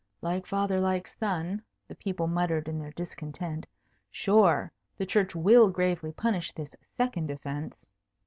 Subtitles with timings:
[0.23, 3.67] "Like father like son," the people muttered in their discontent.
[4.09, 7.85] "Sure, the Church will gravely punish this second offence."